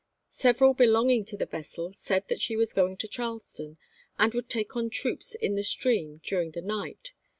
[0.31, 3.77] Several be longing to the vessel said that she was going to Charleston,
[4.17, 7.11] and would take on troops in the stream during the night.